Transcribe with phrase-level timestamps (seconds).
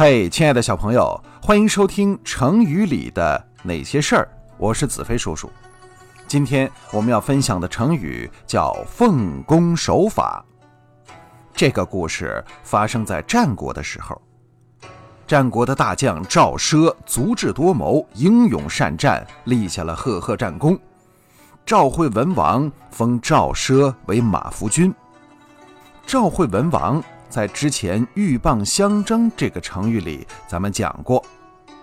[0.00, 4.28] 嘿，亲爱的小朋友，欢迎收听成语里的那些事儿。
[4.56, 5.50] 我是子飞叔叔。
[6.28, 10.44] 今天我们要分享的成语叫“奉公守法”。
[11.52, 14.22] 这个故事发生在战国的时候。
[15.26, 20.78] 战国的大将赵奢足智多谋，英勇善战，立下了赫赫战功。
[21.66, 24.94] 赵惠文王封赵奢为马服君。
[26.06, 31.24] 赵惠文王在之前“鹬蚌相争”这个成语里，咱们讲过。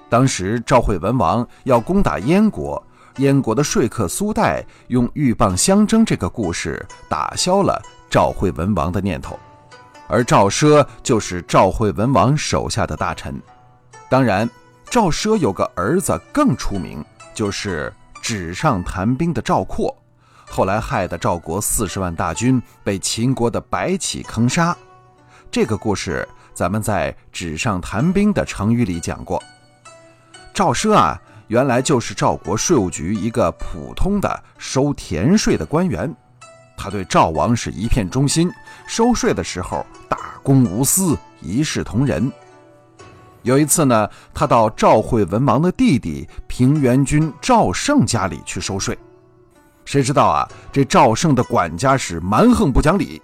[0.10, 2.82] 当时赵惠文王要攻打燕国，
[3.18, 9.38] 燕国的说客苏代用“鹬蚌相争”这个故事打消了赵惠文王的念头。
[10.08, 13.42] 而赵奢就是赵惠文王手下的大臣。
[14.08, 14.48] 当然，
[14.88, 17.04] 赵奢有个儿子更出名，
[17.34, 17.92] 就是
[18.22, 19.96] 纸上谈兵的赵括，
[20.48, 24.78] 后来害得赵国四十万大军被秦国的白起坑杀。
[25.56, 29.42] 这个故事咱们在纸上谈兵的成语里讲过。
[30.54, 31.18] 赵奢啊，
[31.48, 36.14] 原来就是赵国税务局一个普通的收田税的官员。
[36.76, 38.52] 他对赵王是一片忠心，
[38.86, 42.30] 收税的时候大公无私，一视同仁。
[43.44, 49.00] 有一次呢，他到赵惠文王的弟弟平原君赵胜家里去收税，
[49.86, 53.22] 谁知道啊，这赵胜的管家是蛮横不讲理。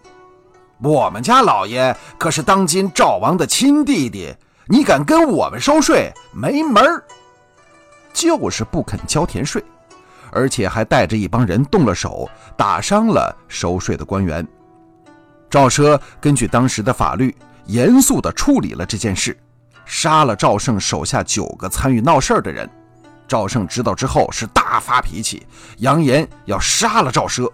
[0.83, 7.03] 我们家老爷可是当今赵王的亲弟弟，你敢跟我们收税，没门儿！
[8.11, 9.63] 就是不肯交田税。
[10.31, 14.47] 而且还带着一帮人动了手，打伤了收税的官员。
[15.49, 19.37] 赵奢根据当时的法律，严肃地处理了这件事，
[19.85, 22.67] 杀了赵胜手下九个参与闹事的人。
[23.27, 25.45] 赵胜知道之后是大发脾气，
[25.77, 27.51] 扬言要杀了赵奢。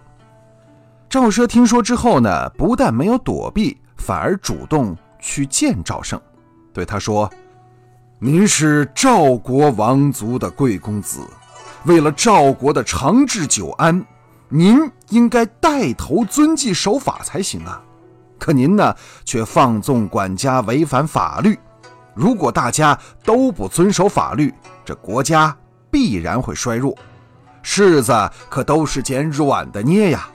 [1.08, 6.20] 赵奢听说之后呢，不但没有躲避，反而主动去见赵胜，
[6.70, 7.30] 对他说
[8.20, 11.20] ：“您是赵国王族的贵公子。”
[11.84, 14.04] 为了赵国的长治久安，
[14.50, 14.78] 您
[15.08, 17.82] 应该带头遵纪守法才行啊！
[18.38, 18.94] 可您呢，
[19.24, 21.58] 却放纵管家，违反法律。
[22.12, 24.52] 如果大家都不遵守法律，
[24.84, 25.56] 这国家
[25.90, 26.94] 必然会衰弱。
[27.62, 28.12] 柿子
[28.50, 30.28] 可都是捡软的捏呀！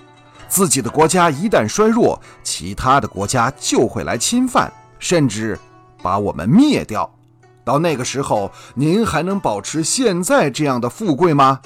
[0.53, 5.59] 自己的国家一旦衰弱，其他的国家就会来侵犯，甚至
[6.03, 7.12] 把我们灭掉。
[7.64, 11.59] 到那个时候，您还能保持现在这样的富贵吗？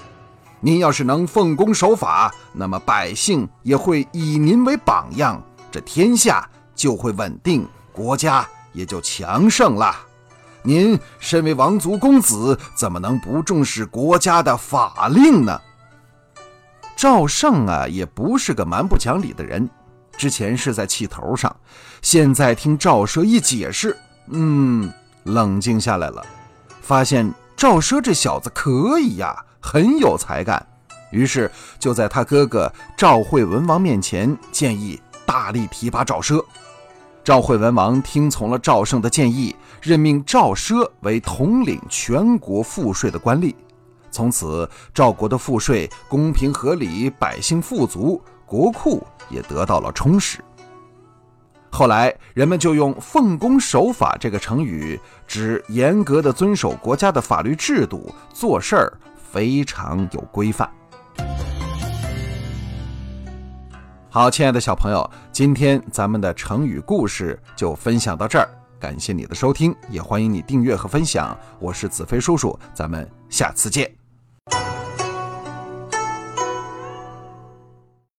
[0.62, 9.94] 您要是能奉公守法，那么百姓也会以您为榜样，这天下就会稳定，国家也就强盛了。
[10.64, 15.60] 您身为王族公子，怎么能不重视国家的法令呢？
[16.98, 19.70] 赵胜啊，也不是个蛮不讲理的人，
[20.18, 21.56] 之前是在气头上，
[22.02, 23.96] 现在听赵奢一解释，
[24.32, 24.92] 嗯。
[25.24, 26.26] 冷静下来了，
[26.82, 30.66] 发现赵奢这小子可以呀，很有才干，
[31.12, 36.42] 于是就在他哥哥赵惠文王面前建议大力提拔赵奢。
[37.26, 43.54] 赵惠文王听从了赵胜的建议，任命赵奢为统领全国赋税的官吏。
[44.10, 50.44] 从此，赵国的赋税公平合理，百姓富足，国库也得到了充实。
[51.70, 58.98] 后来，人们就用“奉公守法”这个成语，指严格的遵守国家的法律制度，做事儿
[59.32, 60.68] 非常有规范。
[64.10, 71.38] 好，亲爱的小朋友，今天咱们的成语故事就分享到这儿，感谢你的收听，也欢迎你订阅和分享。
[71.60, 74.07] 我是子飞叔叔，咱们下次见。